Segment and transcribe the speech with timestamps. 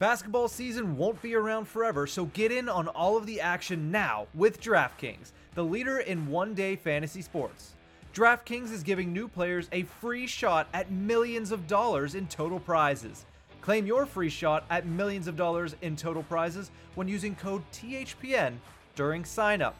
[0.00, 4.28] Basketball season won't be around forever, so get in on all of the action now
[4.32, 7.74] with DraftKings, the leader in one day fantasy sports.
[8.14, 13.26] DraftKings is giving new players a free shot at millions of dollars in total prizes.
[13.60, 18.54] Claim your free shot at millions of dollars in total prizes when using code THPN
[18.94, 19.74] during signup.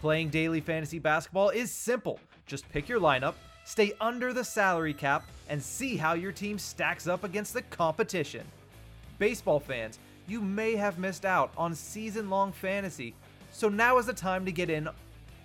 [0.00, 2.18] Playing daily fantasy basketball is simple.
[2.46, 3.34] Just pick your lineup,
[3.66, 8.46] stay under the salary cap, and see how your team stacks up against the competition.
[9.18, 13.14] Baseball fans, you may have missed out on season long fantasy,
[13.52, 14.88] so now is the time to get in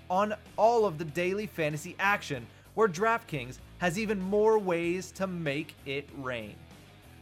[0.09, 5.73] on all of the daily fantasy action where DraftKings has even more ways to make
[5.85, 6.55] it rain.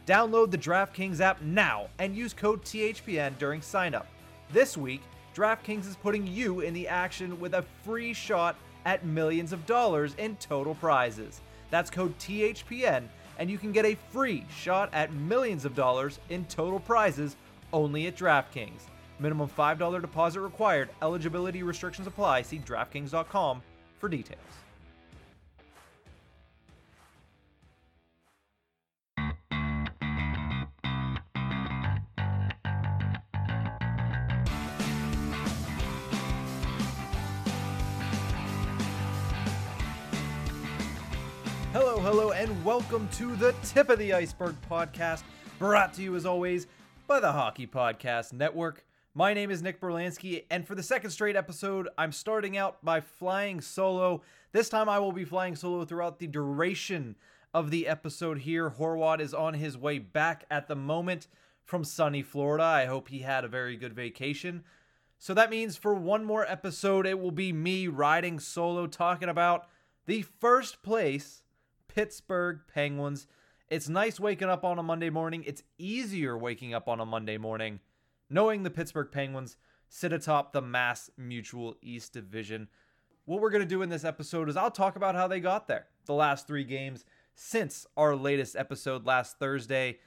[0.06, 4.06] Download the DraftKings app now and use code THPN during signup.
[4.52, 5.02] This week,
[5.36, 10.14] DraftKings is putting you in the action with a free shot at millions of dollars
[10.18, 11.40] in total prizes.
[11.70, 13.04] That's code THPN,
[13.40, 17.36] and you can get a free shot at millions of dollars in total prizes
[17.72, 18.82] only at DraftKings.
[19.18, 20.90] Minimum $5 deposit required.
[21.02, 22.42] Eligibility restrictions apply.
[22.42, 23.62] See DraftKings.com
[23.98, 24.38] for details.
[41.82, 45.22] Hello, hello, and welcome to the Tip of the Iceberg podcast,
[45.58, 46.66] brought to you as always
[47.06, 48.84] by the Hockey Podcast Network.
[49.14, 53.00] My name is Nick Berlansky, and for the second straight episode, I'm starting out by
[53.00, 54.20] flying solo.
[54.52, 57.16] This time I will be flying solo throughout the duration
[57.54, 58.68] of the episode here.
[58.68, 61.28] Horwat is on his way back at the moment
[61.64, 62.62] from sunny Florida.
[62.62, 64.64] I hope he had a very good vacation.
[65.18, 69.66] So that means for one more episode, it will be me riding solo talking about
[70.04, 71.42] the first place
[71.94, 73.26] Pittsburgh Penguins.
[73.68, 75.44] It's nice waking up on a Monday morning.
[75.46, 77.80] It's easier waking up on a Monday morning
[78.30, 79.56] knowing the Pittsburgh Penguins
[79.88, 82.68] sit atop the Mass Mutual East Division.
[83.24, 85.66] What we're going to do in this episode is I'll talk about how they got
[85.66, 85.86] there.
[86.06, 89.98] The last three games since our latest episode last Thursday,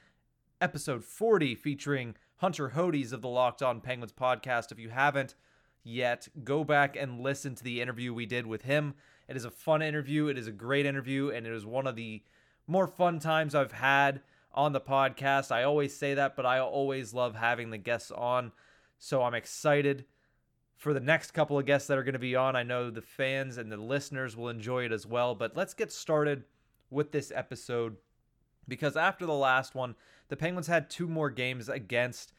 [0.60, 4.72] episode 40, featuring Hunter Hodes of the Locked On Penguins podcast.
[4.72, 5.34] If you haven't
[5.82, 8.94] yet, go back and listen to the interview we did with him.
[9.28, 11.96] It is a fun interview, it is a great interview, and it is one of
[11.96, 12.22] the
[12.66, 14.20] more fun times I've had
[14.52, 15.50] on the podcast.
[15.50, 18.52] I always say that, but I always love having the guests on.
[18.98, 20.04] So I'm excited
[20.76, 22.56] for the next couple of guests that are going to be on.
[22.56, 25.34] I know the fans and the listeners will enjoy it as well.
[25.34, 26.44] But let's get started
[26.90, 27.96] with this episode
[28.68, 29.94] because after the last one,
[30.28, 32.32] the Penguins had two more games against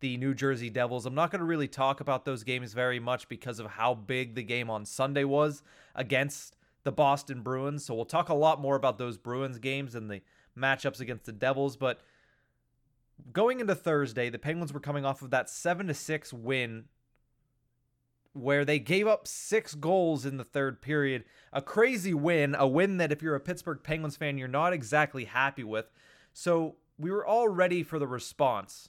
[0.00, 1.06] the New Jersey Devils.
[1.06, 4.34] I'm not going to really talk about those games very much because of how big
[4.34, 5.62] the game on Sunday was
[5.94, 7.84] against the Boston Bruins.
[7.84, 10.20] So we'll talk a lot more about those Bruins games and the
[10.56, 12.00] matchups against the Devils, but
[13.32, 16.84] going into Thursday, the Penguins were coming off of that 7 to 6 win
[18.32, 21.24] where they gave up 6 goals in the third period.
[21.52, 25.24] A crazy win, a win that if you're a Pittsburgh Penguins fan, you're not exactly
[25.24, 25.90] happy with.
[26.32, 28.88] So, we were all ready for the response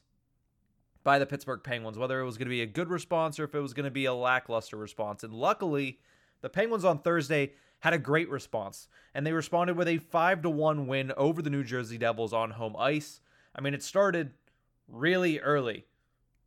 [1.03, 3.55] by the Pittsburgh Penguins, whether it was going to be a good response or if
[3.55, 5.23] it was going to be a lackluster response.
[5.23, 5.99] And luckily,
[6.41, 10.49] the Penguins on Thursday had a great response, and they responded with a 5 to
[10.49, 13.21] 1 win over the New Jersey Devils on home ice.
[13.55, 14.31] I mean, it started
[14.87, 15.85] really early.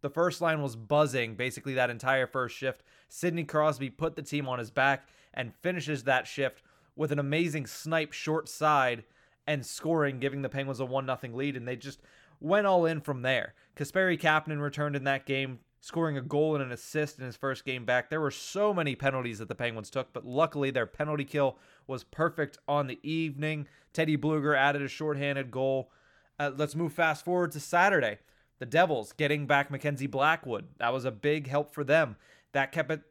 [0.03, 2.83] The first line was buzzing basically that entire first shift.
[3.09, 6.63] Sidney Crosby put the team on his back and finishes that shift
[6.97, 9.05] with an amazing snipe short side
[9.47, 12.01] and scoring, giving the Penguins a 1 0 lead, and they just
[12.43, 13.55] went all in from there.
[13.77, 17.65] Kasperi Kapanen returned in that game, scoring a goal and an assist in his first
[17.65, 18.11] game back.
[18.11, 22.05] There were so many penalties that the Penguins took, but luckily their penalty kill was
[22.05, 23.67] perfect on the evening.
[23.93, 25.91] Teddy Blueger added a shorthanded goal.
[26.39, 28.19] Uh, let's move fast forward to Saturday.
[28.59, 30.69] The Devils getting back Mackenzie Blackwood.
[30.79, 32.17] That was a big help for them.
[32.53, 33.03] That kept it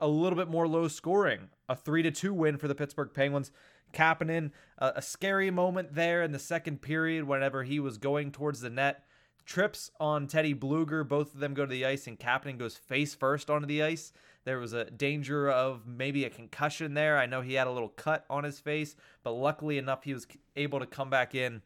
[0.00, 1.50] a little bit more low scoring.
[1.68, 3.52] A 3 to 2 win for the Pittsburgh Penguins.
[3.92, 8.60] Kapanen, a, a scary moment there in the second period whenever he was going towards
[8.60, 9.04] the net
[9.44, 11.06] trips on Teddy Blueger.
[11.06, 14.12] Both of them go to the ice, and Kapanen goes face first onto the ice.
[14.44, 17.18] There was a danger of maybe a concussion there.
[17.18, 20.26] I know he had a little cut on his face, but luckily enough, he was
[20.56, 21.62] able to come back in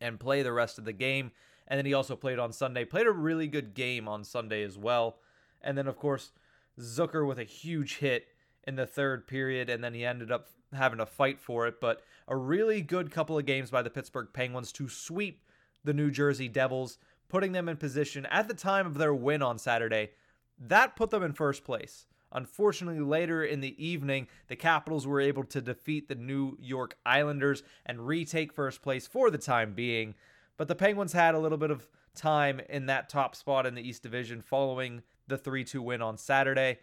[0.00, 1.32] and play the rest of the game.
[1.68, 4.78] And then he also played on Sunday, played a really good game on Sunday as
[4.78, 5.18] well.
[5.62, 6.32] And then, of course,
[6.80, 8.28] Zucker with a huge hit
[8.66, 11.80] in the third period, and then he ended up having to fight for it.
[11.80, 15.44] But a really good couple of games by the Pittsburgh Penguins to sweep
[15.84, 19.58] the New Jersey Devils, putting them in position at the time of their win on
[19.58, 20.10] Saturday.
[20.58, 22.06] That put them in first place.
[22.32, 27.62] Unfortunately, later in the evening, the Capitals were able to defeat the New York Islanders
[27.84, 30.14] and retake first place for the time being.
[30.56, 33.86] But the Penguins had a little bit of time in that top spot in the
[33.86, 36.78] East Division following the 3 2 win on Saturday.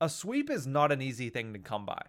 [0.00, 2.02] A sweep is not an easy thing to come by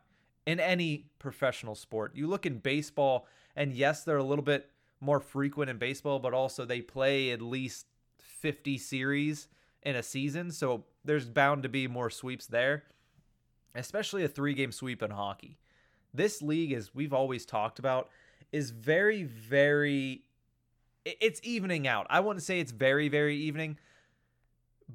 [0.45, 2.15] in any professional sport.
[2.15, 4.69] You look in baseball, and yes, they're a little bit
[5.01, 7.87] more frequent in baseball, but also they play at least
[8.19, 9.47] 50 series
[9.83, 10.51] in a season.
[10.51, 12.83] So there's bound to be more sweeps there,
[13.73, 15.57] especially a three game sweep in hockey.
[16.13, 18.09] This league, as we've always talked about,
[18.51, 20.23] is very, very.
[21.05, 22.07] It's evening out.
[22.09, 23.77] I wouldn't say it's very, very evening,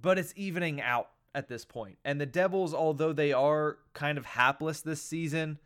[0.01, 1.99] but it's evening out at this point.
[2.05, 5.59] And the Devils, although they are kind of hapless this season,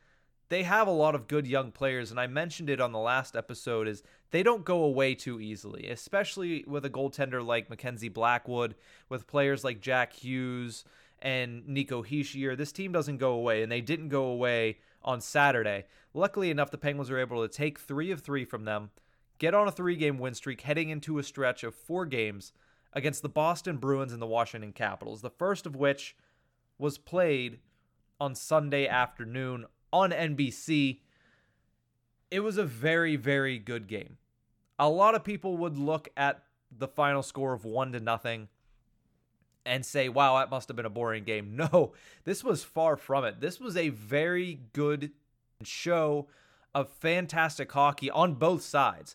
[0.48, 2.10] they have a lot of good young players.
[2.10, 5.88] And I mentioned it on the last episode is they don't go away too easily,
[5.88, 8.74] especially with a goaltender like Mackenzie Blackwood,
[9.08, 10.84] with players like Jack Hughes
[11.20, 12.56] and Nico Hischier.
[12.56, 15.86] This team doesn't go away, and they didn't go away on Saturday.
[16.12, 18.90] Luckily enough, the Penguins were able to take three of three from them,
[19.38, 22.52] get on a three game win streak, heading into a stretch of four games
[22.94, 26.16] against the Boston Bruins and the Washington Capitals, the first of which
[26.78, 27.58] was played
[28.20, 31.00] on Sunday afternoon on NBC.
[32.30, 34.16] It was a very, very good game.
[34.78, 36.42] A lot of people would look at
[36.76, 38.48] the final score of one to nothing
[39.66, 41.56] and say, wow, that must have been a boring game.
[41.72, 41.92] No,
[42.24, 43.40] this was far from it.
[43.40, 45.12] This was a very good
[45.62, 46.28] show
[46.74, 49.14] of fantastic hockey on both sides.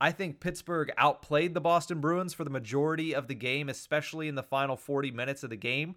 [0.00, 4.34] I think Pittsburgh outplayed the Boston Bruins for the majority of the game, especially in
[4.34, 5.94] the final 40 minutes of the game.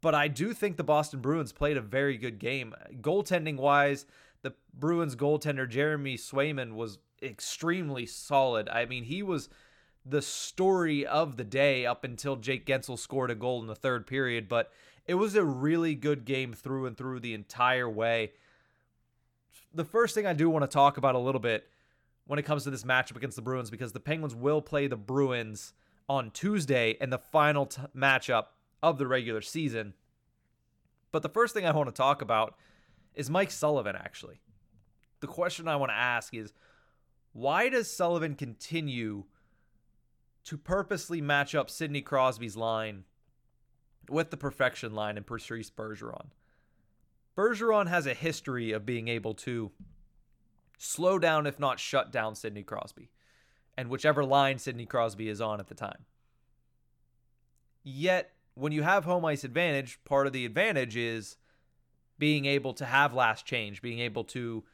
[0.00, 2.74] But I do think the Boston Bruins played a very good game.
[3.00, 4.06] Goaltending wise,
[4.42, 8.68] the Bruins goaltender Jeremy Swayman was extremely solid.
[8.68, 9.50] I mean, he was
[10.06, 14.06] the story of the day up until Jake Guentzel scored a goal in the third
[14.06, 14.72] period, but
[15.06, 18.32] it was a really good game through and through the entire way.
[19.74, 21.68] The first thing I do want to talk about a little bit
[22.28, 24.96] when it comes to this matchup against the Bruins because the Penguins will play the
[24.96, 25.72] Bruins
[26.10, 28.44] on Tuesday in the final t- matchup
[28.82, 29.94] of the regular season.
[31.10, 32.54] But the first thing I want to talk about
[33.14, 34.42] is Mike Sullivan, actually.
[35.20, 36.52] The question I want to ask is
[37.32, 39.24] why does Sullivan continue
[40.44, 43.04] to purposely match up Sidney Crosby's line
[44.10, 46.26] with the perfection line in Patrice Bergeron?
[47.34, 49.70] Bergeron has a history of being able to
[50.78, 53.10] slow down, if not shut down, Sidney Crosby
[53.78, 56.04] and whichever line Sidney Crosby is on at the time.
[57.84, 61.36] Yet, when you have home ice advantage, part of the advantage is
[62.18, 64.64] being able to have last change, being able to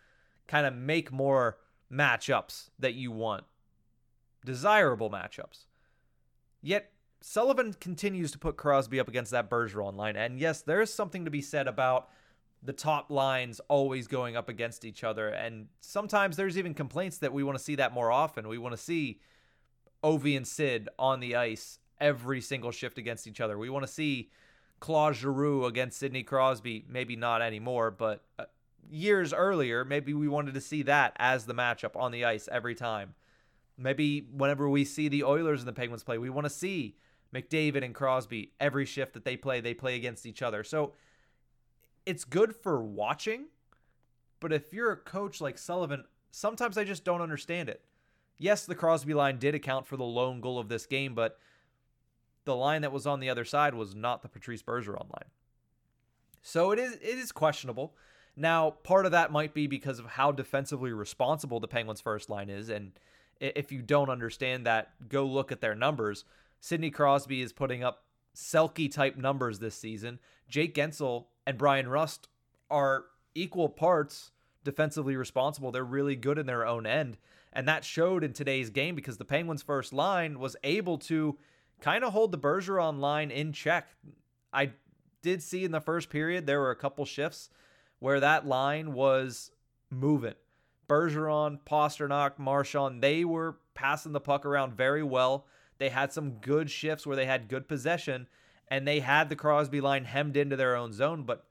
[0.49, 1.59] kind of make more
[1.93, 3.45] matchups that you want,
[4.43, 5.67] desirable matchups.
[6.63, 6.91] Yet,
[7.21, 10.17] Sullivan continues to put Crosby up against that Bergeron line.
[10.17, 12.09] And yes, there is something to be said about
[12.65, 15.29] the top lines always going up against each other.
[15.29, 18.49] And sometimes there's even complaints that we want to see that more often.
[18.49, 19.21] We want to see
[20.03, 23.59] Ovi and Sid on the ice every single shift against each other.
[23.59, 24.31] We want to see
[24.81, 26.85] Claude Giroux against Sidney Crosby.
[26.89, 28.45] Maybe not anymore, but uh,
[28.91, 32.75] years earlier, maybe we wanted to see that as the matchup on the ice every
[32.75, 33.15] time.
[33.77, 36.97] Maybe whenever we see the Oilers and the Penguins play, we want to see
[37.35, 40.65] McDavid and Crosby every shift that they play, they play against each other.
[40.65, 40.93] So
[42.07, 43.47] it's good for watching,
[44.41, 47.83] but if you're a coach like Sullivan, sometimes I just don't understand it.
[48.37, 51.39] Yes, the Crosby line did account for the lone goal of this game, but
[52.45, 55.31] the line that was on the other side was not the Patrice Bergeron line.
[56.43, 57.95] So it is it is questionable.
[58.37, 62.51] Now, part of that might be because of how defensively responsible the Penguins' first line
[62.51, 62.93] is, and
[63.41, 66.25] if you don't understand that, go look at their numbers.
[66.61, 70.19] Sidney Crosby is putting up Selke type numbers this season.
[70.49, 72.29] Jake Guentzel and Bryan Rust
[72.71, 74.31] are equal parts
[74.65, 75.71] defensively responsible.
[75.71, 77.19] They're really good in their own end.
[77.53, 81.39] And that showed in today's game because the Penguins' first line was able to
[81.81, 83.95] kind of hold the Bergeron line in check.
[84.53, 84.73] I
[85.23, 87.51] did see in the first period there were a couple shifts
[88.01, 89.51] where that line was
[89.91, 90.35] moving.
[90.89, 95.47] Bergeron, Pastrnak, Marchand, they were passing the puck around very well.
[95.79, 98.27] They had some good shifts where they had good possession
[98.69, 101.25] and they had the Crosby line hemmed into their own zone.
[101.25, 101.45] But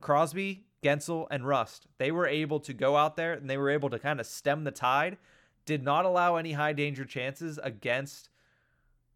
[0.00, 3.90] Crosby, Guentzel, and Rust, they were able to go out there and they were able
[3.90, 5.18] to kind of stem the tide.
[5.64, 8.30] Did not allow any high danger chances against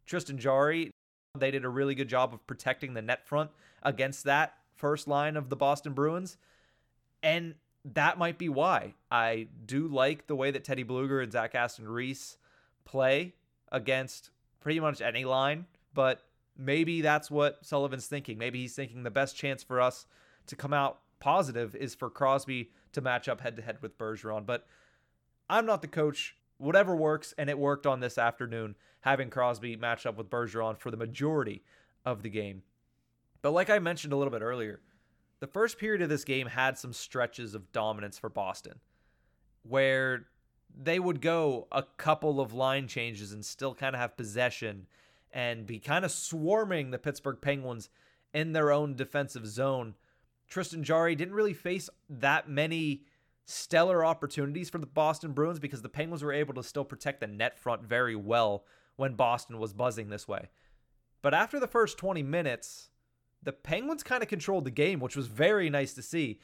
[0.06, 0.90] Tristan Jarry.
[1.38, 3.50] They did a really good job of protecting the net front
[3.82, 6.36] against that first line of the Boston Bruins.
[7.22, 7.54] And
[7.84, 8.94] that might be why.
[9.10, 12.36] I do like the way that Teddy Blueger and Zach Aston Reese
[12.84, 13.34] play
[13.70, 14.30] against
[14.60, 16.22] pretty much any line, but
[16.56, 18.38] maybe that's what Sullivan's thinking.
[18.38, 20.06] Maybe he's thinking the best chance for us
[20.46, 24.44] to come out positive is for Crosby to match up head to head with Bergeron.
[24.44, 24.66] But
[25.48, 30.06] I'm not the coach whatever works, and it worked on this afternoon, having Crosby match
[30.06, 31.62] up with Bergeron for the majority
[32.04, 32.62] of the game.
[33.42, 34.80] But like I mentioned a little bit earlier,
[35.40, 38.78] the first period of this game had some stretches of dominance for Boston,
[39.64, 40.26] where
[40.72, 44.86] they would go a couple of line changes and still kind of have possession
[45.32, 47.88] and be kind of swarming the Pittsburgh Penguins
[48.34, 49.94] in their own defensive zone.
[50.48, 53.04] Tristan Jarry didn't really face that many
[53.44, 57.26] stellar opportunities for the Boston Bruins because the Penguins were able to still protect the
[57.26, 58.64] net front very well
[58.96, 60.50] when Boston was buzzing this way.
[61.22, 62.90] But after the first 20 minutes,
[63.42, 66.40] the Penguins kind of controlled the game, which was very nice to see.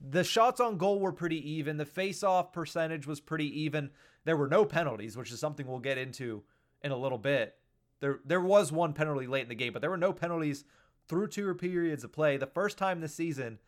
[0.00, 1.76] The shots on goal were pretty even.
[1.76, 3.90] The face-off percentage was pretty even.
[4.24, 6.42] There were no penalties, which is something we'll get into
[6.82, 7.56] in a little bit.
[8.00, 10.64] There there was one penalty late in the game, but there were no penalties
[11.08, 12.36] through two periods of play.
[12.36, 13.58] The first time this season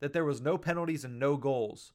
[0.00, 1.92] that there was no penalties and no goals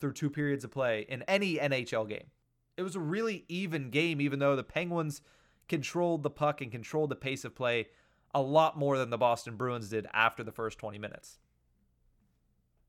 [0.00, 2.30] through two periods of play in any NHL game.
[2.76, 5.22] It was a really even game, even though the Penguins
[5.68, 7.88] controlled the puck and controlled the pace of play
[8.34, 11.38] a lot more than the Boston Bruins did after the first 20 minutes.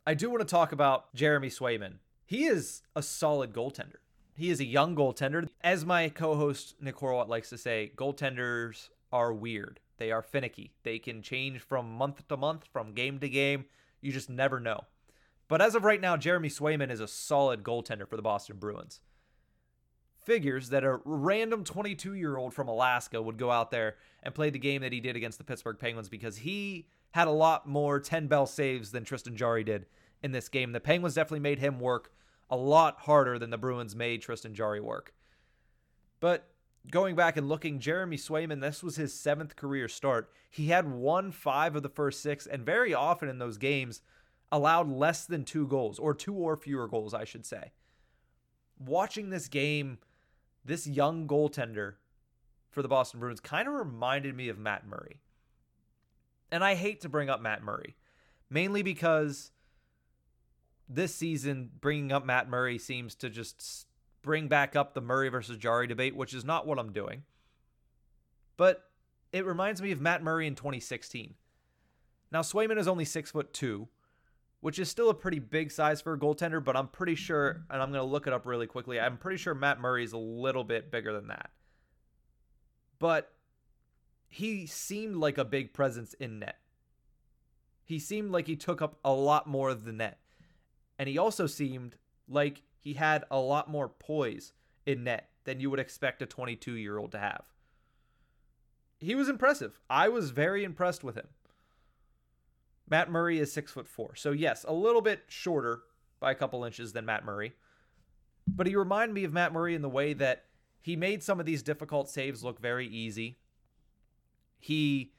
[0.05, 1.95] I do want to talk about Jeremy Swayman.
[2.25, 3.99] He is a solid goaltender.
[4.37, 5.49] He is a young goaltender.
[5.61, 9.79] As my co host Nick Horwat likes to say, goaltenders are weird.
[9.97, 10.73] They are finicky.
[10.83, 13.65] They can change from month to month, from game to game.
[13.99, 14.81] You just never know.
[15.47, 19.01] But as of right now, Jeremy Swayman is a solid goaltender for the Boston Bruins.
[20.23, 24.51] Figures that a random 22 year old from Alaska would go out there and play
[24.51, 27.99] the game that he did against the Pittsburgh Penguins because he had a lot more
[27.99, 29.87] 10 bell saves than Tristan Jarry did
[30.21, 30.73] in this game.
[30.73, 32.11] The Penguins definitely made him work
[32.49, 35.13] a lot harder than the Bruins made Tristan Jarry work.
[36.19, 36.49] But
[36.91, 40.31] going back and looking, Jeremy Swayman, this was his seventh career start.
[40.49, 44.01] He had won five of the first six, and very often in those games,
[44.51, 47.71] allowed less than two goals, or two or fewer goals, I should say.
[48.79, 49.97] Watching this game,
[50.63, 51.95] this young goaltender
[52.69, 55.21] for the Boston Bruins kind of reminded me of Matt Murray.
[56.51, 57.97] And I hate to bring up Matt Murray,
[58.49, 59.51] mainly because
[60.89, 63.87] this season, bringing up Matt Murray seems to just
[64.21, 67.23] bring back up the Murray versus Jarry debate, which is not what I'm doing.
[68.55, 68.83] But
[69.31, 71.35] it reminds me of Matt Murray in 2016.
[72.31, 73.87] Now Swayman is only six foot two,
[74.59, 77.73] which is still a pretty big size for a goaltender, but I'm pretty sure, mm-hmm.
[77.73, 80.13] and I'm going to look it up really quickly, I'm pretty sure Matt Murray is
[80.13, 81.51] a little bit bigger than that.
[82.99, 83.31] But
[84.27, 86.57] he seemed like a big presence in net.
[87.85, 90.19] He seemed like he took up a lot more of the net.
[90.99, 91.95] And he also seemed
[92.27, 94.53] like he had a lot more poise
[94.85, 97.45] in net than you would expect a 22 year old to have.
[98.99, 99.79] He was impressive.
[99.89, 101.27] I was very impressed with him.
[102.89, 104.15] Matt Murray is six foot four.
[104.15, 105.81] So, yes, a little bit shorter
[106.19, 107.53] by a couple inches than Matt Murray.
[108.47, 110.45] But he reminded me of Matt Murray in the way that
[110.81, 113.37] he made some of these difficult saves look very easy.
[114.57, 115.11] He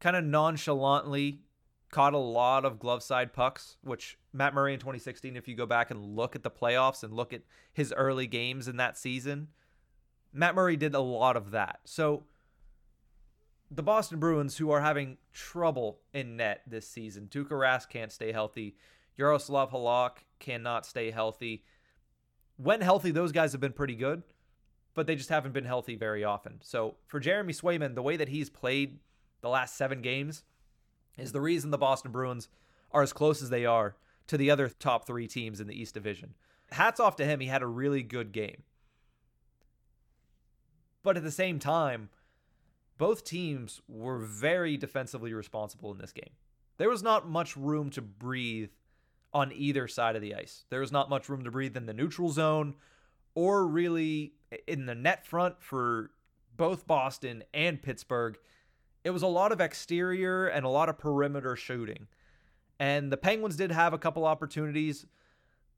[0.00, 1.40] kind of nonchalantly
[1.92, 5.66] caught a lot of glove side pucks, which Matt Murray in 2016, if you go
[5.66, 9.48] back and look at the playoffs and look at his early games in that season,
[10.32, 11.80] Matt Murray did a lot of that.
[11.84, 12.24] So
[13.70, 18.32] the Boston Bruins, who are having trouble in net this season, Tuukka Rask can't stay
[18.32, 18.74] healthy.
[19.18, 21.62] Yaroslav Halak cannot stay healthy.
[22.56, 24.22] When healthy, those guys have been pretty good,
[24.94, 26.60] but they just haven't been healthy very often.
[26.62, 28.98] So for Jeremy Swayman, the way that he's played
[29.42, 30.44] the last seven games
[31.16, 32.48] is the reason the Boston Bruins
[32.90, 35.94] are as close as they are to the other top three teams in the East
[35.94, 36.34] Division.
[36.70, 37.40] Hats off to him.
[37.40, 38.62] He had a really good game.
[41.02, 42.08] But at the same time,
[42.98, 46.30] both teams were very defensively responsible in this game.
[46.78, 48.70] There was not much room to breathe
[49.34, 50.64] on either side of the ice.
[50.70, 52.74] There was not much room to breathe in the neutral zone
[53.34, 54.34] or really
[54.66, 56.10] in the net front for
[56.56, 58.38] both Boston and Pittsburgh
[59.04, 62.06] it was a lot of exterior and a lot of perimeter shooting.
[62.78, 65.06] And the Penguins did have a couple opportunities.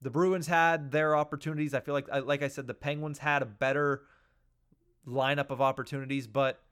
[0.00, 1.75] The Bruins had their opportunities.
[1.75, 4.02] I feel like like I said the Penguins had a better
[5.07, 6.62] lineup of opportunities, but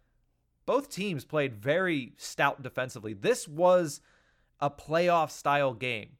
[0.64, 3.14] both teams played very stout defensively.
[3.14, 4.00] This was
[4.60, 6.16] a playoff style game.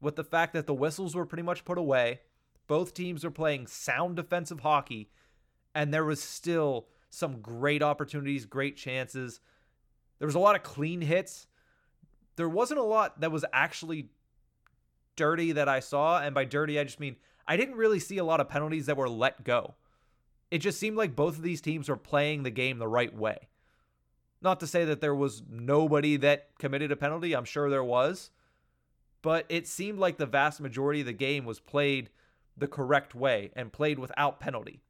[0.00, 2.20] With the fact that the whistles were pretty much put away,
[2.66, 5.10] both teams were playing sound defensive hockey,
[5.74, 9.40] and there was still some great opportunities, great chances.
[10.18, 11.46] There was a lot of clean hits.
[12.36, 14.08] There wasn't a lot that was actually
[15.16, 16.20] dirty that I saw.
[16.20, 18.96] And by dirty, I just mean I didn't really see a lot of penalties that
[18.96, 19.74] were let go.
[20.50, 23.48] It just seemed like both of these teams were playing the game the right way.
[24.42, 28.30] Not to say that there was nobody that committed a penalty, I'm sure there was.
[29.22, 32.10] But it seemed like the vast majority of the game was played
[32.56, 34.80] the correct way and played without penalty.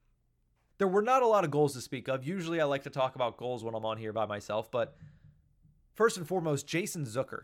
[0.80, 2.26] There were not a lot of goals to speak of.
[2.26, 4.96] Usually I like to talk about goals when I'm on here by myself, but
[5.92, 7.42] first and foremost, Jason Zucker.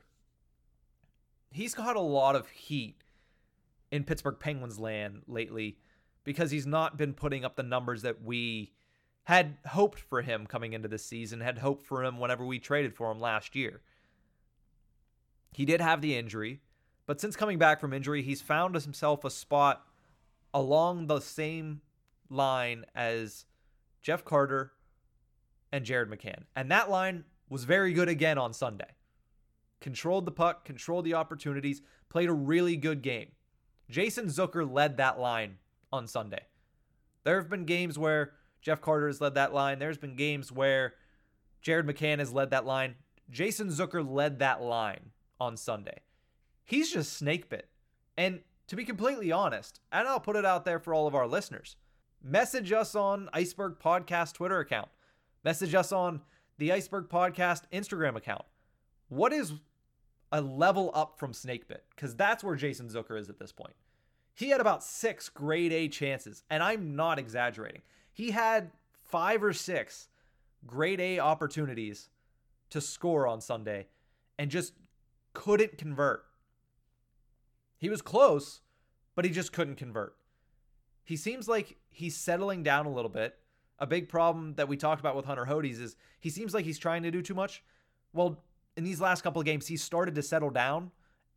[1.50, 3.05] He's got a lot of heat
[3.93, 5.76] in Pittsburgh Penguins land lately
[6.25, 8.73] because he's not been putting up the numbers that we
[9.25, 12.95] had hoped for him coming into this season, had hoped for him whenever we traded
[12.95, 13.83] for him last year.
[15.52, 16.62] He did have the injury,
[17.05, 19.85] but since coming back from injury, he's found himself a spot
[20.55, 21.83] along the same
[22.30, 23.45] line as
[24.02, 24.73] Jeff Carter
[25.73, 26.45] and Jared McCann.
[26.54, 28.88] And that line was very good again on Sunday.
[29.80, 33.33] Controlled the puck, controlled the opportunities, played a really good game.
[33.90, 35.59] Jason Zucker led that line
[35.92, 36.47] on Sunday.
[37.25, 39.78] There have been games where Jeff Carter has led that line.
[39.78, 40.95] There's been games where
[41.61, 42.95] Jared McCann has led that line.
[43.30, 46.00] Jason Zucker led that line on Sunday.
[46.64, 47.68] He's just snake bit.
[48.16, 51.26] And to be completely honest, and I'll put it out there for all of our
[51.26, 51.76] listeners,
[52.23, 54.88] message us on Iceberg Podcast Twitter account.
[55.44, 56.20] Message us on
[56.58, 58.42] the Iceberg Podcast Instagram account.
[59.08, 59.52] What is
[60.32, 61.80] a level up from Snakebit?
[61.90, 63.75] Because that's where Jason Zucker is at this point.
[64.35, 67.82] He had about six grade A chances, and I'm not exaggerating.
[68.12, 68.70] He had
[69.04, 70.08] five or six
[70.66, 72.11] grade A opportunities
[72.70, 73.87] to score on Sunday
[74.38, 74.75] and just
[75.32, 76.25] couldn't convert.
[77.78, 78.62] He was close,
[79.14, 80.16] but he just couldn't convert.
[81.04, 83.38] He seems like he's settling down a little bit.
[83.78, 86.78] A big problem that we talked about with Hunter Hodes is he seems like he's
[86.78, 87.64] trying to do too much.
[88.12, 88.44] Well,
[88.76, 90.90] in these last couple of games, he's started to settle down,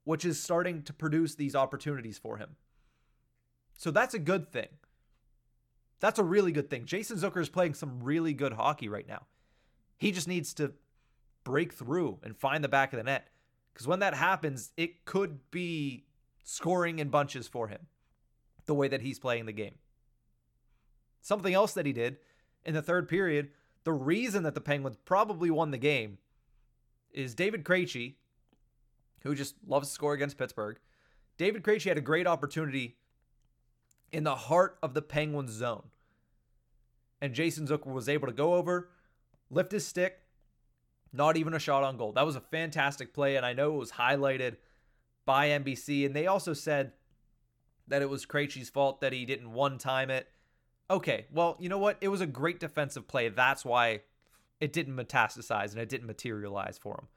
[0.04, 2.58] which is starting to produce these opportunities for him.
[3.78, 4.68] So that's a good thing.
[6.02, 6.86] That's a really good thing.
[6.86, 9.28] Jason Zucker is playing some really good hockey right now.
[9.98, 10.74] He just needs to
[11.46, 13.30] break through and find the back of the net.
[13.74, 16.06] Because when that happens, it could be
[16.44, 17.88] scoring in bunches for him,
[18.66, 19.76] the way that he's playing the game.
[21.22, 22.18] Something else that he did
[22.66, 23.50] in the third period,
[23.84, 26.18] the reason that the Penguins probably won the game
[27.12, 28.16] is David Krejci,
[29.24, 30.78] who just loves to score against Pittsburgh.
[31.38, 32.98] David Krejci had a great opportunity
[34.12, 35.84] in the heart of the Penguins zone.
[37.22, 38.90] And Jason Zucker was able to go over,
[39.50, 40.20] lift his stick,
[41.12, 42.14] not even a shot on goal.
[42.14, 44.58] That was a fantastic play, and I know it was highlighted
[45.26, 46.06] by NBC.
[46.06, 46.94] And they also said
[47.88, 50.28] that it was Krejci's fault that he didn't one time it.
[50.92, 51.98] Okay, well, you know what?
[52.02, 53.30] It was a great defensive play.
[53.30, 54.02] That's why
[54.60, 57.08] it didn't metastasize and it didn't materialize for him.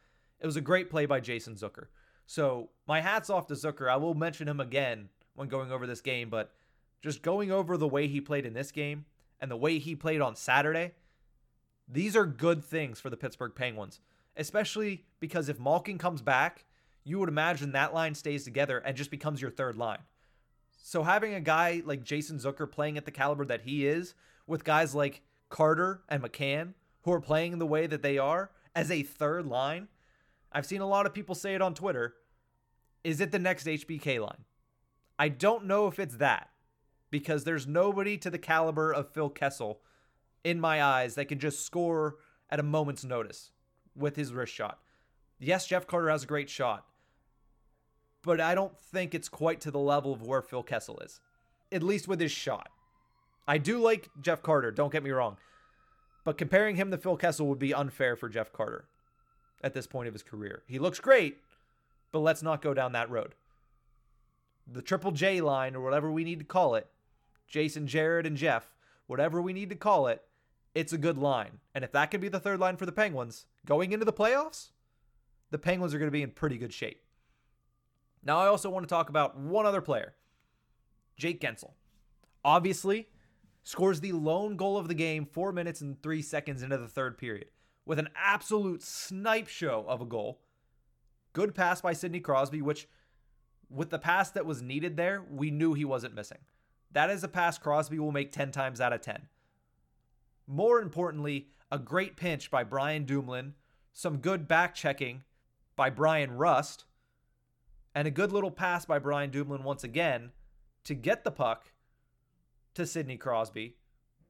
[0.40, 1.86] It was a great play by Jason Zucker.
[2.26, 3.90] So my hat's off to Zucker.
[3.90, 6.52] I will mention him again when going over this game, but
[7.00, 9.06] just going over the way he played in this game
[9.40, 10.92] and the way he played on Saturday,
[11.88, 14.00] these are good things for the Pittsburgh Penguins,
[14.36, 16.64] especially because if Malkin comes back,
[17.04, 19.98] you would imagine that line stays together and just becomes your third line.
[20.84, 24.14] So having a guy like Jason Zucker playing at the caliber that he is,
[24.48, 28.90] with guys like Carter and McCann who are playing the way that they are as
[28.90, 29.86] a third line,
[30.50, 32.14] I've seen a lot of people say it on Twitter.
[33.04, 34.44] Is it the next HBK line?
[35.18, 36.50] I don't know if it's that
[37.10, 39.80] because there's nobody to the caliber of Phil Kessel
[40.42, 42.16] in my eyes that can just score
[42.50, 43.52] at a moment's notice
[43.94, 44.80] with his wrist shot.
[45.38, 46.86] Yes, Jeff Carter has a great shot,
[48.22, 51.20] but I don't think it's quite to the level of where Phil Kessel is,
[51.70, 52.68] at least with his shot.
[53.46, 55.36] I do like Jeff Carter, don't get me wrong,
[56.24, 58.84] but comparing him to Phil Kessel would be unfair for Jeff Carter
[59.62, 60.62] at this point of his career.
[60.66, 61.38] He looks great,
[62.12, 63.34] but let's not go down that road.
[64.66, 66.86] The Triple J line, or whatever we need to call it,
[67.48, 68.72] Jason, Jared, and Jeff,
[69.06, 70.22] whatever we need to call it,
[70.74, 71.58] it's a good line.
[71.74, 74.70] And if that can be the third line for the Penguins going into the playoffs,
[75.50, 77.02] the Penguins are going to be in pretty good shape.
[78.24, 80.14] Now, I also want to talk about one other player,
[81.16, 81.72] Jake Guentzel.
[82.44, 83.08] Obviously,
[83.62, 87.18] scores the lone goal of the game four minutes and three seconds into the third
[87.18, 87.48] period
[87.84, 90.40] with an absolute snipe show of a goal.
[91.32, 92.88] Good pass by Sidney Crosby, which,
[93.70, 96.38] with the pass that was needed there, we knew he wasn't missing.
[96.92, 99.22] That is a pass Crosby will make 10 times out of 10.
[100.46, 103.54] More importantly, a great pinch by Brian Dumoulin,
[103.92, 105.22] some good back checking
[105.74, 106.84] by Bryan Rust,
[107.94, 110.30] and a good little pass by Brian Dumoulin once again
[110.84, 111.72] to get the puck
[112.74, 113.76] to Sidney Crosby,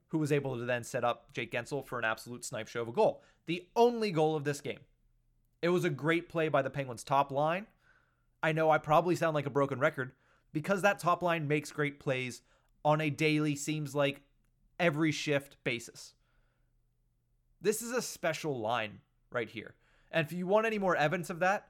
[0.08, 2.88] who was able to then set up Jake Guentzel for an absolute snipe show of
[2.88, 3.22] a goal.
[3.46, 4.80] The only goal of this game.
[5.62, 7.66] It was a great play by the Penguins' top line.
[8.42, 10.12] I know I probably sound like a broken record
[10.52, 12.42] because that top line makes great plays
[12.84, 14.22] on a daily, seems like
[14.80, 16.14] every shift basis.
[17.60, 18.98] This is a special line
[19.30, 19.74] right here.
[20.10, 21.68] And if you want any more evidence of that,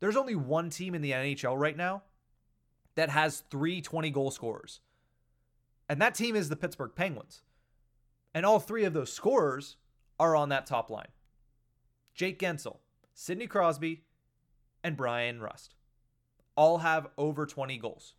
[0.00, 2.02] there's only one team in the NHL right now
[2.96, 4.80] that has three 20 goal scorers.
[5.88, 7.42] And that team is the Pittsburgh Penguins.
[8.34, 9.76] And all three of those scorers
[10.18, 11.08] are on that top line
[12.14, 12.78] Jake Guentzel,
[13.14, 14.04] Sidney Crosby,
[14.82, 15.74] and Bryan Rust.
[16.56, 18.14] All have over 20 goals.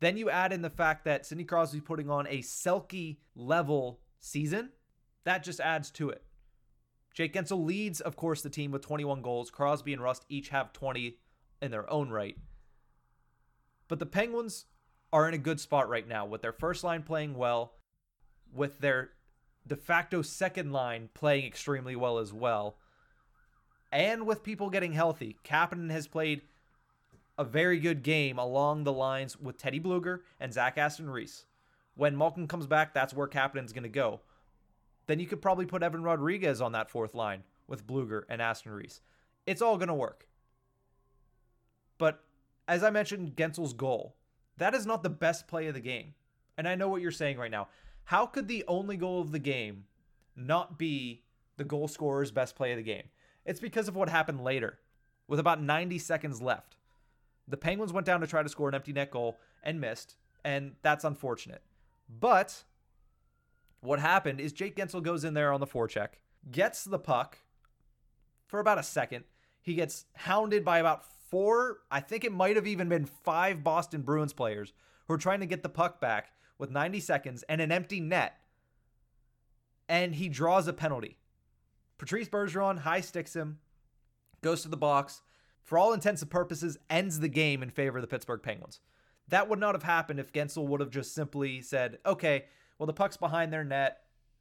[0.00, 4.70] Then you add in the fact that Sidney Crosby putting on a Selke level season.
[5.24, 6.22] That just adds to it.
[7.14, 9.50] Jake Guentzel leads, of course, the team with 21 goals.
[9.50, 11.16] Crosby and Rust each have 20
[11.62, 12.36] in their own right.
[13.86, 14.66] But the Penguins
[15.12, 17.74] are in a good spot right now with their first line playing well,
[18.52, 19.10] with their
[19.64, 22.78] de facto second line playing extremely well as well,
[23.92, 25.36] and with people getting healthy.
[25.44, 26.42] Kapanen has played
[27.38, 31.46] a very good game along the lines with Teddy Blueger and Zach Aston Reese.
[31.94, 34.20] When Malkin comes back, that's where Kapanen's going to go
[35.06, 38.72] then you could probably put Evan Rodrigues on that fourth line with Blueger and Aston
[38.72, 39.00] Reese.
[39.46, 40.26] It's all going to work.
[41.98, 42.22] But
[42.66, 44.16] as I mentioned, Guentzel's goal,
[44.56, 46.14] that is not the best play of the game.
[46.56, 47.68] And I know what you're saying right now.
[48.04, 49.84] How could the only goal of the game
[50.36, 51.22] not be
[51.56, 53.08] the goal scorer's best play of the game?
[53.44, 54.78] It's because of what happened later
[55.26, 56.76] with about 90 seconds left.
[57.46, 60.72] The Penguins went down to try to score an empty net goal and missed, and
[60.82, 61.62] that's unfortunate.
[62.08, 62.64] But
[63.84, 66.08] what happened is Jake Guentzel goes in there on the forecheck,
[66.50, 67.38] gets the puck
[68.46, 69.24] for about a second.
[69.60, 74.02] He gets hounded by about four, I think it might have even been five Boston
[74.02, 74.72] Bruins players
[75.06, 78.38] who are trying to get the puck back with 90 seconds and an empty net.
[79.88, 81.18] And he draws a penalty.
[81.98, 83.58] Patrice Bergeron high sticks him,
[84.42, 85.22] goes to the box,
[85.62, 88.80] for all intents and purposes, ends the game in favor of the Pittsburgh Penguins.
[89.28, 92.44] That would not have happened if Guentzel would have just simply said, okay,
[92.78, 94.00] well, the puck's behind their net.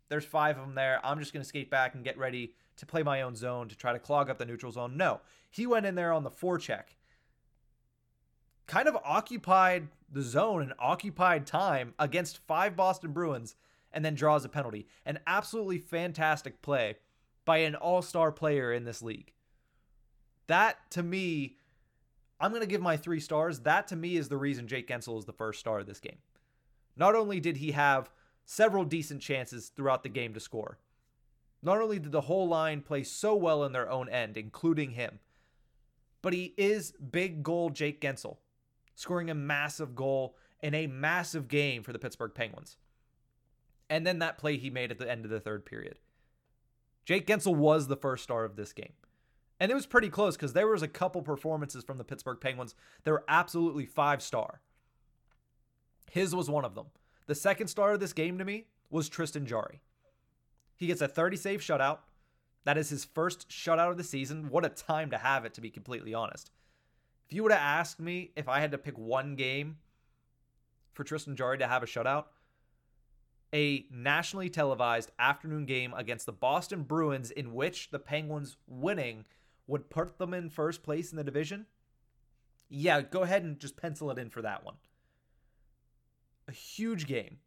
[0.10, 1.00] There's five of them there.
[1.04, 3.76] I'm just going to skate back and get ready to play my own zone to
[3.76, 4.98] try to clog up the neutral zone.
[4.98, 6.96] No, he went in there on the forecheck,
[8.68, 13.56] kind of occupied the zone and occupied time against five Boston Bruins,
[13.92, 14.88] and then draws a penalty.
[15.06, 16.96] An absolutely fantastic play
[17.46, 19.34] by an all star player in this league.
[20.48, 21.58] That to me,
[22.40, 23.60] I'm going to give my three stars.
[23.60, 26.18] That to me is the reason Jake Guentzel is the first star of this game.
[26.96, 28.10] Not only did he have
[28.46, 30.78] several decent chances throughout the game to score.
[31.62, 35.20] Not only did the whole line play so well in their own end, including him,
[36.22, 38.38] but he is big goal Jake Guentzel,
[38.96, 42.78] scoring a massive goal in a massive game for the Pittsburgh Penguins.
[43.90, 46.00] And then that play he made at the end of the third period.
[47.06, 48.94] Jake Guentzel was the first star of this game.
[49.60, 52.76] And it was pretty close because there was a couple performances from the Pittsburgh Penguins
[53.04, 54.62] that were absolutely five star.
[56.12, 56.88] His was one of them.
[57.26, 59.82] The second star of this game to me was Tristan Jarry.
[60.76, 62.00] He gets a 30 save shutout.
[62.66, 64.50] That is his first shutout of the season.
[64.50, 66.52] What a time to have it, to be completely honest.
[67.26, 69.78] If you would have asked me if I had to pick one game
[70.94, 72.26] for Tristan Jarry to have a shutout,
[73.54, 79.26] a nationally televised afternoon game against the Boston Bruins, in which the Penguins winning
[79.68, 81.68] would put them in first place in the division,
[82.70, 84.76] yeah, go ahead and just pencil it in for that one
[86.48, 87.38] a huge game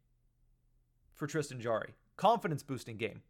[1.13, 1.95] for Tristan Jarry.
[2.15, 3.21] Confidence boosting game.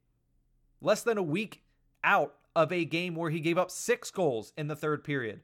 [0.81, 1.63] Less than a week
[2.03, 5.41] out of a game where he gave up six goals in the third period.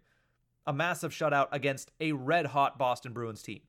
[0.66, 3.62] A massive shutout against a red hot Boston Bruins team.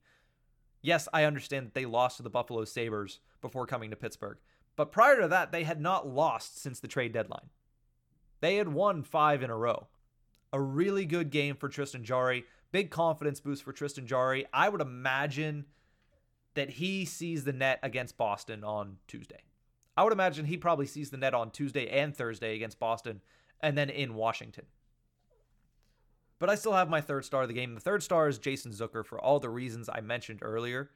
[0.80, 4.38] Yes, I understand that they lost to the Buffalo Sabres before coming to Pittsburgh,
[4.76, 7.48] but prior to that, they had not lost since the trade deadline.
[8.40, 9.88] They had won five in a row.
[10.52, 12.44] A really good game for Tristan Jarry.
[12.70, 14.46] Big confidence boost for Tristan Jarry.
[14.52, 15.64] I would imagine
[16.54, 19.42] that he sees the net against Boston on Tuesday.
[19.96, 23.20] I would imagine he probably sees the net on Tuesday and Thursday against Boston
[23.60, 24.66] and then in Washington.
[26.38, 27.74] But I still have my third star of the game.
[27.74, 30.90] The third star is Jason Zucker for all the reasons I mentioned earlier.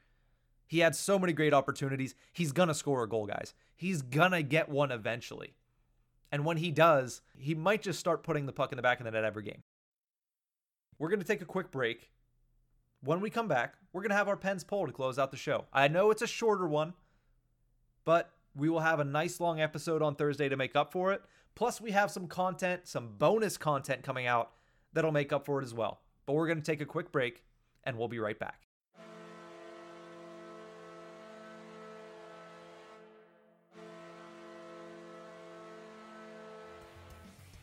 [0.67, 2.15] He had so many great opportunities.
[2.33, 3.55] He's going to score a goal, guys.
[3.75, 5.55] He's going to get one eventually.
[6.31, 9.05] And when he does, he might just start putting the puck in the back of
[9.05, 9.63] the net every game.
[10.99, 12.11] We're going to take a quick break.
[13.05, 15.37] When we come back, we're going to have our pens poll to close out the
[15.37, 15.67] show.
[15.73, 16.95] I know it's a shorter one,
[18.05, 21.23] but we will have a nice long episode on Thursday to make up for it.
[21.55, 24.51] Plus, we have some content, some bonus content coming out
[24.93, 26.01] that'll make up for it as well.
[26.27, 27.45] But we're going to take a quick break
[27.85, 28.63] and we'll be right back.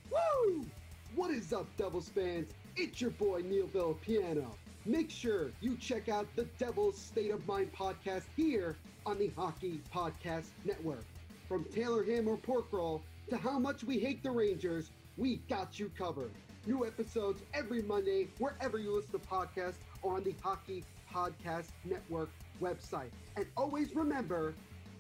[0.10, 0.66] Woo!
[1.14, 2.48] What is up, Devils fans?
[2.78, 4.48] It's your boy Neil Villapiano
[4.88, 8.76] Make sure you check out the Devil's State of Mind podcast here
[9.08, 11.04] on the Hockey Podcast Network.
[11.48, 15.80] From Taylor Ham or Pork Roll to how much we hate the Rangers, we got
[15.80, 16.30] you covered.
[16.68, 22.30] New episodes every Monday, wherever you listen to podcasts or on the Hockey Podcast Network
[22.62, 23.10] website.
[23.38, 24.54] And always remember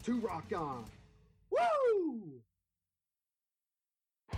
[0.04, 0.86] to rock on.
[1.52, 2.35] Woo!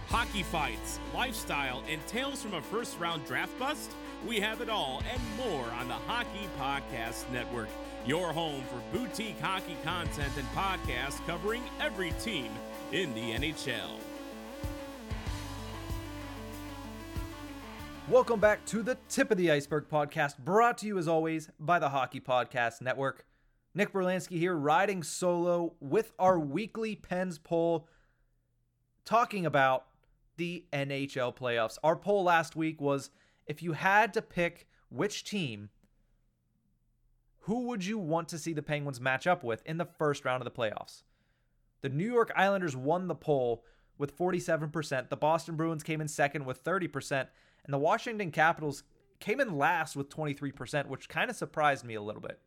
[0.09, 3.91] Hockey fights, lifestyle, and tales from a first round draft bust?
[4.25, 7.67] We have it all and more on the Hockey Podcast Network,
[8.05, 12.49] your home for boutique hockey content and podcasts covering every team
[12.93, 13.99] in the NHL.
[18.07, 21.79] Welcome back to the Tip of the Iceberg podcast, brought to you as always by
[21.79, 23.25] the Hockey Podcast Network.
[23.75, 27.89] Nick Berlansky here, riding solo with our weekly Pens poll,
[29.03, 29.86] talking about
[30.37, 31.77] the NHL playoffs.
[31.83, 33.09] Our poll last week was
[33.45, 35.69] if you had to pick which team,
[37.41, 40.41] who would you want to see the Penguins match up with in the first round
[40.41, 41.03] of the playoffs?
[41.81, 43.63] The New York Islanders won the poll
[43.97, 45.09] with 47%.
[45.09, 47.27] The Boston Bruins came in second with 30%.
[47.63, 48.83] And the Washington Capitals
[49.19, 52.39] came in last with 23%, which kind of surprised me a little bit.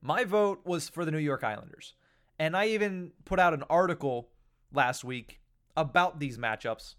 [0.00, 1.94] My vote was for the New York Islanders.
[2.38, 4.28] And I even put out an article
[4.72, 5.40] last week
[5.78, 6.96] about these matchups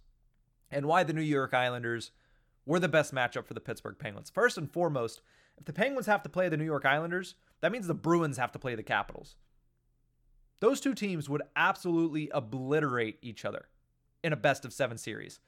[0.72, 2.12] and why the New York Islanders
[2.65, 4.30] were the best matchup for the Pittsburgh Penguins.
[4.30, 5.22] First and foremost,
[5.58, 8.54] if the Penguins have to play the New York Islanders, that means the Bruins have
[8.54, 9.36] to play the Capitals.
[10.62, 13.65] Those two teams would absolutely obliterate each other
[14.24, 15.39] in a best of seven series.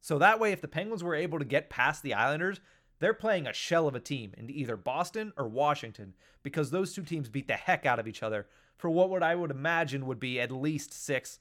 [0.00, 2.60] So that way, if the Penguins were able to get past the Islanders,
[3.00, 7.02] they're playing a shell of a team in either Boston or Washington because those two
[7.02, 8.46] teams beat the heck out of each other
[8.76, 11.38] for what would I would imagine would be at least six,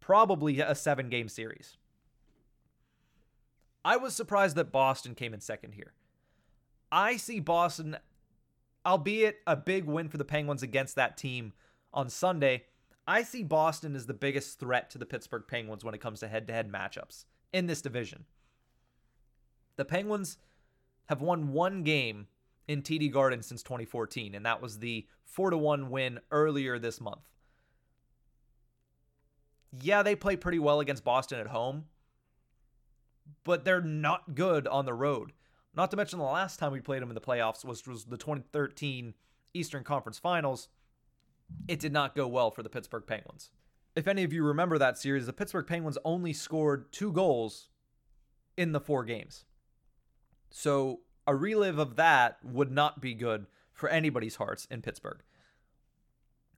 [0.00, 1.76] probably a seven game series.
[3.84, 5.92] I was surprised that Boston came in second here.
[6.90, 7.96] I see Boston,
[8.84, 11.52] albeit a big win for the Penguins against that team
[11.92, 12.64] on Sunday.
[13.06, 16.28] I see Boston as the biggest threat to the Pittsburgh Penguins when it comes to
[16.28, 18.24] head to head matchups in this division.
[19.76, 20.38] The Penguins
[21.06, 22.26] have won one game
[22.66, 27.00] in TD Garden since 2014, and that was the 4 to 1 win earlier this
[27.00, 27.28] month.
[29.70, 31.84] Yeah, they play pretty well against Boston at home,
[33.44, 35.32] but they're not good on the road.
[35.74, 38.16] Not to mention the last time we played them in the playoffs was, was the
[38.16, 39.14] 2013
[39.52, 40.68] Eastern Conference Finals.
[41.68, 43.50] It did not go well for the Pittsburgh Penguins
[43.96, 47.70] if any of you remember that series, the Pittsburgh Penguins only scored two goals
[48.56, 49.46] in the four games.
[50.50, 55.22] So a relive of that would not be good for anybody's hearts in Pittsburgh.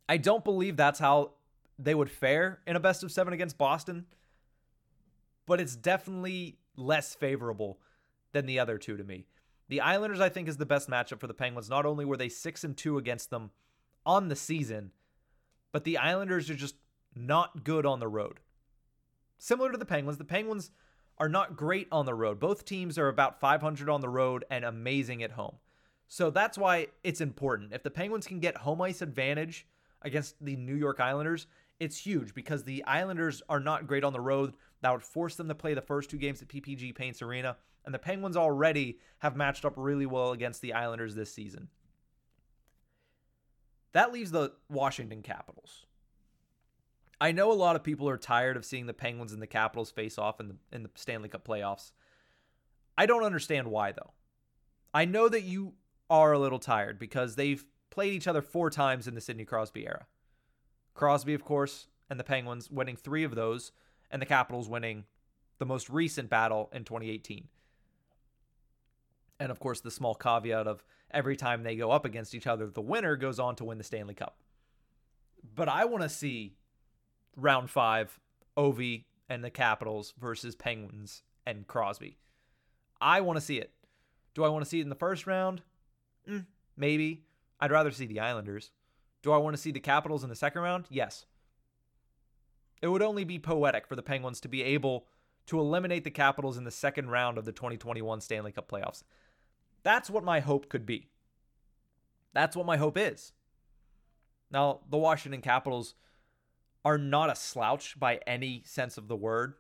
[0.09, 1.35] I don't believe that's how
[1.79, 4.07] they would fare in a best of seven against Boston,
[5.47, 7.79] but it's definitely less favorable
[8.33, 9.27] than the other two to me.
[9.69, 11.69] The Islanders, I think, is the best matchup for the Penguins.
[11.69, 13.51] Not only were they six and two against them
[14.05, 14.93] on the season,
[15.73, 16.77] but the Islanders are just
[17.14, 18.41] not good on the road.
[19.37, 20.71] Similar to the Penguins, the Penguins
[21.19, 22.41] are not great on the road.
[22.41, 25.57] Both teams are about 500 on the road and amazing at home.
[26.07, 27.73] So that's why it's important.
[27.73, 29.67] If the Penguins can get home ice advantage
[30.03, 31.47] against the New York Islanders,
[31.81, 34.55] it's huge because the Islanders are not great on the road.
[34.81, 37.57] That would force them to play the first two games at PPG Paints Arena.
[37.85, 41.69] And the Penguins already have matched up really well against the Islanders this season.
[43.93, 45.87] That leaves the Washington Capitals.
[47.21, 49.91] I know a lot of people are tired of seeing the Penguins and the Capitals
[49.91, 51.93] face off in the in the Stanley Cup playoffs.
[52.97, 54.12] I don't understand why though.
[54.95, 55.75] I know that you
[56.11, 59.87] are a little tired because they've played each other four times in the Sidney Crosby
[59.87, 60.07] era.
[60.98, 63.70] Crosby, of course, and the Penguins winning three of those,
[64.11, 65.04] and the Capitals winning
[65.58, 67.46] the most recent battle in 2018.
[69.38, 70.82] And of course, the small caveat of
[71.12, 73.84] every time they go up against each other, the winner goes on to win the
[73.84, 74.38] Stanley Cup.
[75.54, 76.56] But I want to see
[77.37, 78.18] round five,
[78.56, 82.18] Ovi and the Capitals versus Penguins and Crosby.
[83.00, 83.72] I want to see it.
[84.34, 85.62] Do I want to see it in the first round?
[86.28, 87.22] Mm, maybe.
[87.61, 88.72] I'd rather see the Islanders.
[89.22, 90.87] Do I want to see the Capitals in the second round?
[90.90, 91.26] Yes.
[92.81, 95.07] It would only be poetic for the Penguins to be able
[95.46, 99.02] to eliminate the Capitals in the second round of the 2021 Stanley Cup playoffs.
[99.83, 101.09] That's what my hope could be.
[102.35, 103.33] That's what my hope is.
[104.50, 105.94] Now, the Washington Capitals
[106.85, 109.54] are not a slouch by any sense of the word.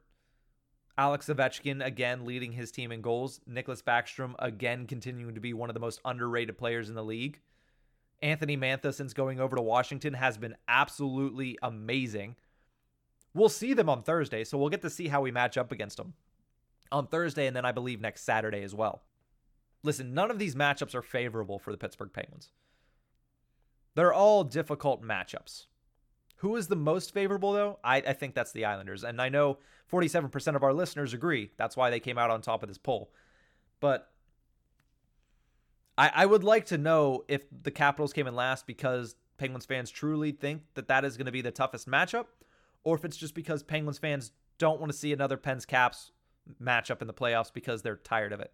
[0.96, 3.40] Alex Ovechkin again leading his team in goals.
[3.48, 7.40] Nicklas Backstrom again continuing to be one of the most underrated players in the league.
[8.20, 12.36] Anthony Mantha, since going over to Washington, has been absolutely amazing.
[13.34, 15.96] We'll see them on Thursday, so we'll get to see how we match up against
[15.96, 16.14] them
[16.90, 19.02] on Thursday and then I believe next Saturday as well.
[19.82, 22.50] Listen, none of these matchups are favorable for the Pittsburgh Penguins.
[23.94, 25.66] They're all difficult matchups.
[26.36, 27.78] Who is the most favorable, though?
[27.82, 29.02] I, I think that's the Islanders.
[29.02, 29.58] And I know
[29.92, 31.50] 47% of our listeners agree.
[31.56, 33.10] That's why they came out on top of this poll.
[33.80, 34.10] But
[35.98, 39.90] I, I would like to know if the Capitals came in last because Penguins fans
[39.90, 42.26] truly think that that is going to be the toughest matchup,
[42.84, 46.12] or if it's just because Penguins fans don't want to see another Pens Caps
[46.62, 48.52] matchup in the playoffs because they're tired of it.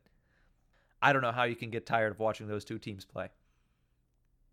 [1.02, 3.28] I don't know how you can get tired of watching those two teams play.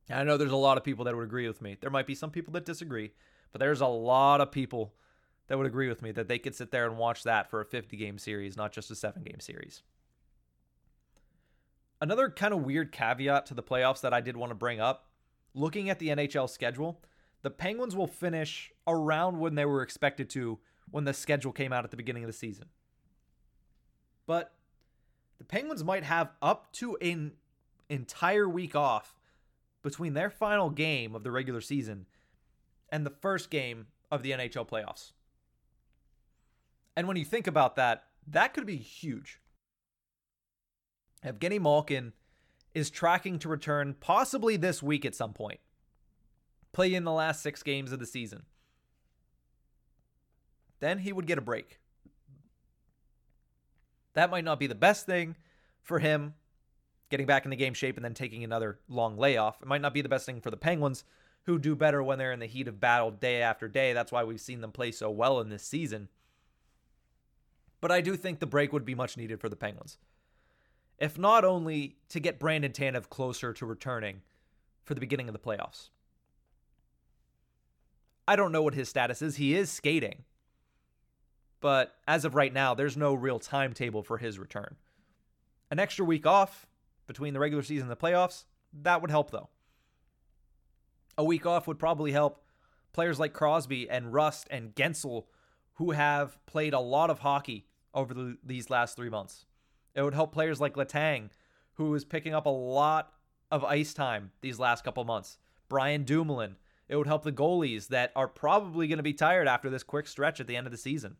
[0.09, 1.77] I know there's a lot of people that would agree with me.
[1.79, 3.13] There might be some people that disagree,
[3.53, 4.93] but there's a lot of people
[5.47, 7.65] that would agree with me that they could sit there and watch that for a
[7.65, 9.81] 50 game series, not just a seven game series.
[12.01, 15.07] Another kind of weird caveat to the playoffs that I did want to bring up
[15.53, 16.99] looking at the NHL schedule,
[17.43, 20.59] the Penguins will finish around when they were expected to
[20.89, 22.65] when the schedule came out at the beginning of the season.
[24.25, 24.53] But
[25.37, 27.33] the Penguins might have up to an
[27.89, 29.15] entire week off
[29.83, 32.05] between their final game of the regular season
[32.89, 35.11] and the first game of the NHL playoffs.
[36.95, 39.40] And when you think about that, that could be huge.
[41.25, 42.13] Evgeny Malkin
[42.73, 45.59] is tracking to return possibly this week at some point.
[46.71, 48.43] Play in the last six games of the season.
[50.79, 51.79] Then he would get a break.
[54.13, 55.35] That might not be the best thing
[55.81, 56.33] for him
[57.09, 59.61] getting back into game shape and then taking another long layoff.
[59.61, 61.03] It might not be the best thing for the Penguins,
[61.43, 63.93] who do better when they're in the heat of battle day after day.
[63.93, 66.07] That's why we've seen them play so well in this season.
[67.81, 69.97] But I do think the break would be much needed for the Penguins.
[70.97, 74.21] If not only to get Brandon Tanev closer to returning
[74.83, 75.89] for the beginning of the playoffs.
[78.27, 79.37] I don't know what his status is.
[79.37, 80.23] He is skating.
[81.59, 84.75] But as of right now, there's no real timetable for his return.
[85.69, 86.67] An extra week off
[87.07, 88.45] between the regular season and the playoffs,
[88.81, 89.49] that would help though.
[91.17, 92.43] A week off would probably help
[92.93, 95.25] players like Crosby and Rust and Guentzel,
[95.75, 99.45] who have played a lot of hockey over the, these last three months.
[99.95, 101.29] It would help players like Letang,
[101.73, 103.13] who is picking up a lot
[103.51, 105.37] of ice time these last couple months.
[105.69, 106.57] Brian Dumoulin.
[106.87, 110.07] It would help the goalies that are probably going to be tired after this quick
[110.07, 111.15] stretch at the end of the season.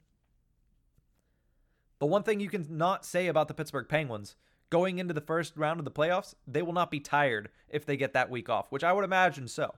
[1.99, 4.35] But one thing you can not say about the Pittsburgh Penguins
[4.69, 7.95] going into the first round of the playoffs, they will not be tired if they
[7.95, 9.75] get that week off, which I would imagine so.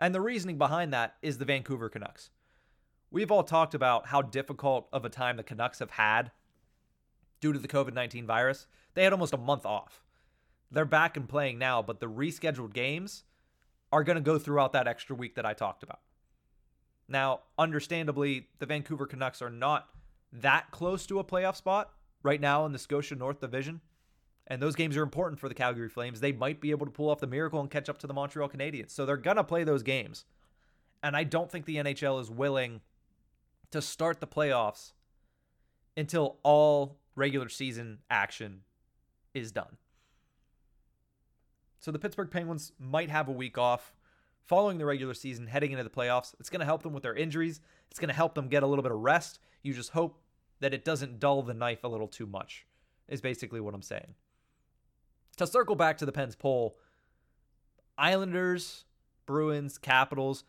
[0.00, 2.30] And the reasoning behind that is the Vancouver Canucks.
[3.12, 6.32] We've all talked about how difficult of a time the Canucks have had
[7.42, 8.66] due to the COVID 19 virus.
[8.94, 10.02] They had almost a month off.
[10.70, 13.24] They're back and playing now, but the rescheduled games
[13.92, 16.00] are going to go throughout that extra week that I talked about.
[17.08, 19.88] Now, understandably, the Vancouver Canucks are not
[20.32, 21.90] that close to a playoff spot
[22.22, 23.82] right now in the Scotia North Division.
[24.46, 26.20] And those games are important for the Calgary Flames.
[26.20, 28.48] They might be able to pull off the miracle and catch up to the Montreal
[28.48, 28.90] Canadiens.
[28.90, 30.24] So they're going to play those games.
[31.02, 32.80] And I don't think the NHL is willing
[33.72, 34.92] to start the playoffs
[35.96, 38.60] until all regular season action
[39.34, 39.76] is done.
[41.78, 43.92] So the Pittsburgh Penguins might have a week off
[44.44, 46.34] following the regular season heading into the playoffs.
[46.38, 47.60] It's going to help them with their injuries.
[47.90, 49.40] It's going to help them get a little bit of rest.
[49.62, 50.20] You just hope
[50.60, 52.66] that it doesn't dull the knife a little too much,
[53.08, 54.14] is basically what I'm saying.
[55.38, 56.76] To circle back to the Pens poll,
[57.98, 58.84] Islanders,
[59.26, 60.44] Bruins, Capitals,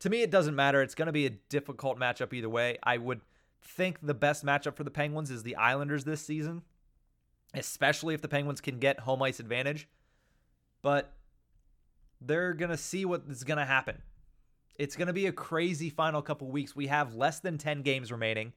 [0.00, 0.82] to me, it doesn't matter.
[0.82, 2.78] It's going to be a difficult matchup either way.
[2.82, 3.22] I would
[3.62, 6.62] think the best matchup for the Penguins is the Islanders this season,
[7.54, 9.88] especially if the Penguins can get home ice advantage.
[10.82, 11.12] But
[12.20, 14.02] they're going to see what is going to happen.
[14.78, 16.76] It's going to be a crazy final couple weeks.
[16.76, 18.52] We have less than 10 games remaining.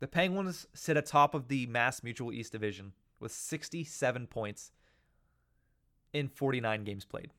[0.00, 4.70] The Penguins sit atop of the Mass Mutual East Division with 67 points
[6.12, 7.32] in 49 games played.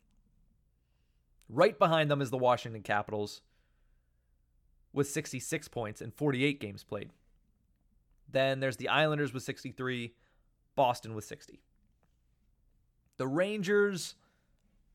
[1.48, 3.42] Right behind them is the Washington Capitals
[4.94, 7.12] with 66 points in 48 games played.
[8.32, 10.14] Then there's the Islanders with 63,
[10.76, 11.60] Boston with 60.
[13.18, 14.16] The Rangers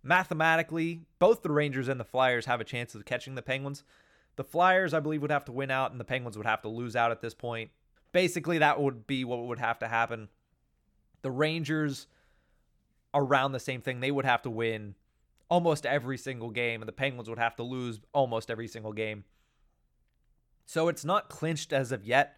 [0.02, 3.83] mathematically, both the Rangers and the Flyers have a chance of catching the Penguins.
[4.37, 6.68] The Flyers, I believe, would have to win out, and the Penguins would have to
[6.68, 7.70] lose out at this point.
[8.12, 10.28] Basically, that would be what would have to happen.
[11.22, 12.07] The Rangers,
[13.12, 14.94] around the same thing, they would have to win
[15.48, 19.25] almost every single game, and the Penguins would have to lose almost every single game.
[20.67, 22.37] So it's not clinched as of yet,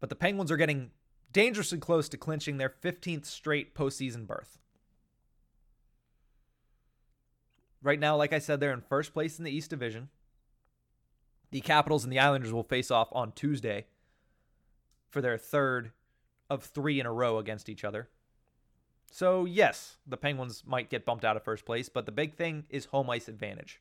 [0.00, 0.90] but the Penguins are getting
[1.32, 4.58] dangerously close to clinching their 15th straight postseason berth.
[7.82, 10.08] Right now, like I said, they're in first place in the East Division.
[11.50, 13.86] The Capitals and the Islanders will face off on Tuesday
[15.08, 15.92] for their third
[16.48, 18.08] of three in a row against each other.
[19.10, 22.64] So, yes, the Penguins might get bumped out of first place, but the big thing
[22.68, 23.80] is home ice advantage.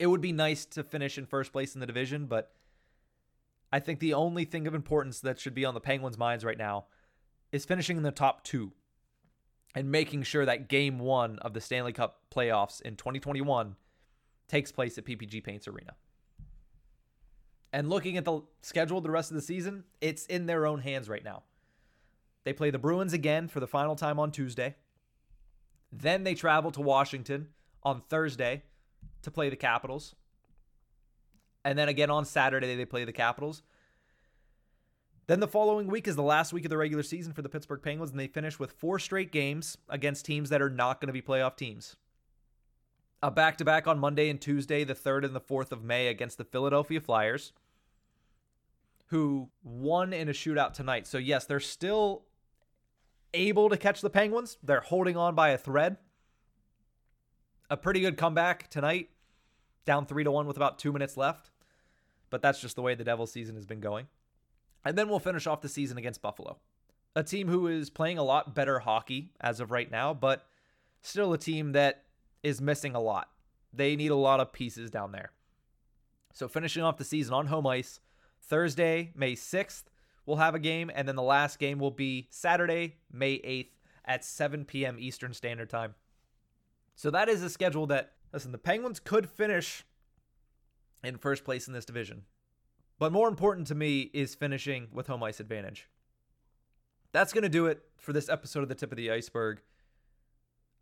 [0.00, 2.52] It would be nice to finish in first place in the division, but
[3.70, 6.56] I think the only thing of importance that should be on the Penguins' minds right
[6.56, 6.86] now
[7.52, 8.72] is finishing in the top two
[9.74, 13.76] and making sure that game one of the Stanley Cup playoffs in 2021
[14.48, 15.94] takes place at PPG Paints Arena.
[17.70, 21.10] And looking at the schedule the rest of the season, it's in their own hands
[21.10, 21.42] right now.
[22.44, 24.76] They play the Bruins again for the final time on Tuesday.
[25.92, 27.48] Then they travel to Washington
[27.82, 28.62] on Thursday
[29.22, 30.14] to play the Capitals.
[31.64, 33.62] And then again on Saturday, they play the Capitals.
[35.26, 37.82] Then the following week is the last week of the regular season for the Pittsburgh
[37.82, 41.12] Penguins, and they finish with four straight games against teams that are not going to
[41.12, 41.94] be playoff teams.
[43.22, 46.08] A back to back on Monday and Tuesday, the 3rd and the 4th of May,
[46.08, 47.52] against the Philadelphia Flyers,
[49.06, 51.06] who won in a shootout tonight.
[51.06, 52.24] So, yes, they're still
[53.32, 54.58] able to catch the Penguins.
[54.64, 55.98] They're holding on by a thread.
[57.70, 59.10] A pretty good comeback tonight,
[59.86, 61.50] down 3 to 1 with about two minutes left.
[62.28, 64.08] But that's just the way the Devils season has been going.
[64.84, 66.58] And then we'll finish off the season against Buffalo,
[67.14, 70.46] a team who is playing a lot better hockey as of right now, but
[71.00, 72.04] still a team that
[72.42, 73.28] is missing a lot.
[73.72, 75.30] They need a lot of pieces down there.
[76.32, 78.00] So finishing off the season on home ice,
[78.40, 79.84] Thursday, May 6th,
[80.26, 83.70] we'll have a game, and then the last game will be Saturday, May 8th
[84.04, 84.96] at 7 p.m.
[84.98, 85.94] Eastern Standard Time.
[87.00, 89.86] So that is a schedule that, listen, the Penguins could finish
[91.02, 92.24] in first place in this division.
[92.98, 95.88] But more important to me is finishing with home ice advantage.
[97.12, 99.62] That's going to do it for this episode of The Tip of the Iceberg.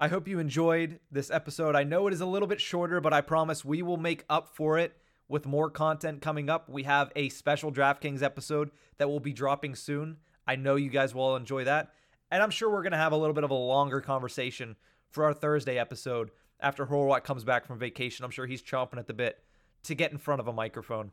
[0.01, 1.77] I hope you enjoyed this episode.
[1.77, 4.49] I know it is a little bit shorter, but I promise we will make up
[4.49, 4.97] for it
[5.29, 6.69] with more content coming up.
[6.69, 10.17] We have a special DraftKings episode that will be dropping soon.
[10.49, 11.93] I know you guys will enjoy that.
[12.29, 14.75] And I'm sure we're going to have a little bit of a longer conversation
[15.11, 16.31] for our Thursday episode
[16.61, 18.25] after Horwat comes back from vacation.
[18.25, 19.43] I'm sure he's chomping at the bit
[19.85, 21.13] to get in front of a microphone.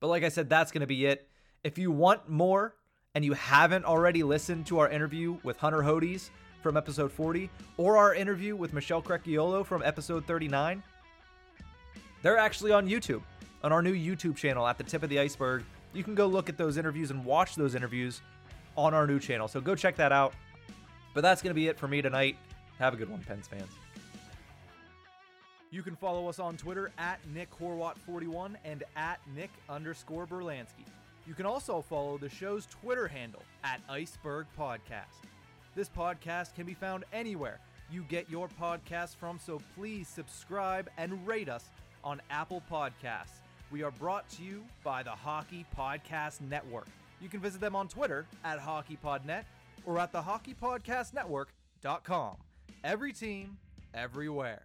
[0.00, 1.28] But like I said, that's going to be it.
[1.62, 2.74] If you want more
[3.14, 6.30] and you haven't already listened to our interview with Hunter Hodes
[6.62, 10.82] from episode 40 or our interview with Michelle Crecchiolo from episode 39,
[12.22, 13.22] they're actually on YouTube,
[13.62, 15.64] on our new YouTube channel at the tip of the iceberg.
[15.92, 18.22] You can go look at those interviews and watch those interviews
[18.76, 19.48] on our new channel.
[19.48, 20.34] So go check that out.
[21.14, 22.36] But that's going to be it for me tonight.
[22.78, 23.70] Have a good one, Pens fans.
[25.70, 30.86] You can follow us on Twitter at Nick Horwat41 and at Nick underscore Berlansky.
[31.26, 35.22] You can also follow the show's Twitter handle at Iceberg Podcast.
[35.76, 37.60] This podcast can be found anywhere
[37.92, 41.70] you get your podcasts from, so please subscribe and rate us
[42.04, 43.40] on Apple Podcasts.
[43.72, 46.86] We are brought to you by the Hockey Podcast Network.
[47.20, 49.42] You can visit them on Twitter at HockeyPodNet
[49.84, 52.36] or at the HockeyPodcastNetwork.com.
[52.82, 53.58] Every team,
[53.94, 54.62] everywhere.